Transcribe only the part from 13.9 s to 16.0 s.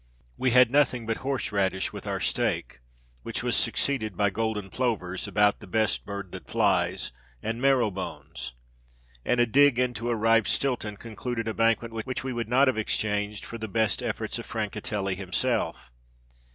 efforts of Francatelli himself.